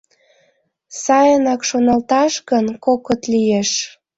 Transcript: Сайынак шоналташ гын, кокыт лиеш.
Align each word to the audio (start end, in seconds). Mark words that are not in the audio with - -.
Сайынак 1.03 1.61
шоналташ 1.69 2.33
гын, 2.49 2.65
кокыт 2.85 3.21
лиеш. 3.31 3.71